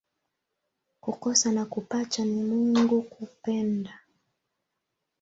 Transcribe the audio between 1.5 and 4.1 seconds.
na kupacha ni mungu kupenda.